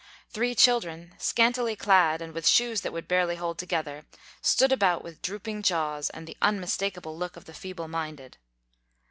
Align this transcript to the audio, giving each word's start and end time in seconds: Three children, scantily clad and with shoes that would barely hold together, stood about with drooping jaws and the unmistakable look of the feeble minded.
Three 0.31 0.55
children, 0.55 1.13
scantily 1.19 1.75
clad 1.75 2.23
and 2.23 2.33
with 2.33 2.47
shoes 2.47 2.81
that 2.81 2.91
would 2.91 3.07
barely 3.07 3.35
hold 3.35 3.59
together, 3.59 4.07
stood 4.41 4.71
about 4.71 5.03
with 5.03 5.21
drooping 5.21 5.61
jaws 5.61 6.09
and 6.09 6.25
the 6.25 6.37
unmistakable 6.41 7.15
look 7.15 7.37
of 7.37 7.45
the 7.45 7.53
feeble 7.53 7.87
minded. 7.87 8.37